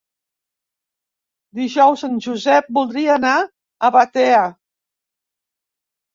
[1.59, 4.43] Dijous en Josep voldria anar a Batea.